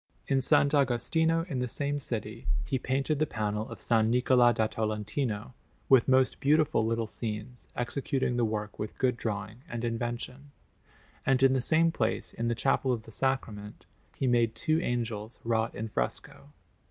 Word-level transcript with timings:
In 0.27 0.37
S. 0.39 0.51
Agostino 0.51 1.43
in 1.45 1.59
the 1.59 1.67
same 1.67 1.99
city 1.99 2.47
he 2.65 2.79
painted 2.79 3.19
the 3.19 3.27
panel 3.27 3.69
of 3.69 3.77
S. 3.77 3.91
Niccola 3.91 4.51
da 4.51 4.65
Tolentino, 4.65 5.53
with 5.89 6.07
most 6.07 6.39
beautiful 6.39 6.83
little 6.83 7.05
scenes, 7.05 7.69
executing 7.75 8.35
the 8.35 8.43
work 8.43 8.79
with 8.79 8.97
good 8.97 9.15
drawing 9.15 9.61
and 9.69 9.83
invention; 9.85 10.49
and 11.23 11.43
in 11.43 11.53
the 11.53 11.61
same 11.61 11.91
place, 11.91 12.33
in 12.33 12.47
the 12.47 12.55
Chapel 12.55 12.91
of 12.91 13.03
the 13.03 13.11
Sacrament, 13.11 13.85
he 14.15 14.25
made 14.25 14.55
two 14.55 14.81
angels 14.81 15.39
wrought 15.43 15.75
in 15.75 15.87
fresco. 15.87 16.49